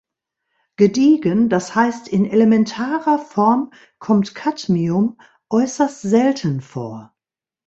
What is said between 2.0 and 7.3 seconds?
in elementarer Form, kommt Cadmium äußerst selten vor.